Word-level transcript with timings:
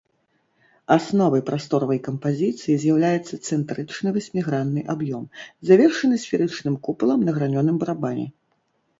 Асновай 0.93 1.41
прасторавай 1.49 1.99
кампазіцыі 2.07 2.77
з'яўляецца 2.83 3.35
цэнтрычны 3.47 4.09
васьмігранны 4.15 4.81
аб'ём, 4.93 5.27
завершаны 5.71 6.15
сферычным 6.23 6.75
купалам 6.87 7.19
на 7.29 7.37
гранёным 7.37 7.77
барабане. 7.85 8.25